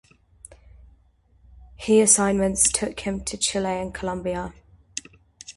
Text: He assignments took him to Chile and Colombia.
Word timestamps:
He 1.75 2.01
assignments 2.01 2.71
took 2.71 3.01
him 3.01 3.23
to 3.25 3.37
Chile 3.37 3.67
and 3.79 3.93
Colombia. 3.93 4.55